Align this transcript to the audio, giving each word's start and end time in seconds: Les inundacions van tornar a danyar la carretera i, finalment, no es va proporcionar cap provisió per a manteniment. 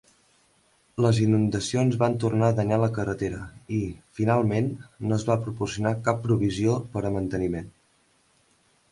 Les 1.05 1.17
inundacions 1.23 1.97
van 2.03 2.15
tornar 2.23 2.47
a 2.53 2.55
danyar 2.59 2.79
la 2.83 2.87
carretera 2.95 3.41
i, 3.79 3.81
finalment, 4.19 4.71
no 5.11 5.19
es 5.21 5.25
va 5.27 5.35
proporcionar 5.43 5.91
cap 6.07 6.23
provisió 6.23 6.79
per 6.95 7.05
a 7.11 7.13
manteniment. 7.19 7.69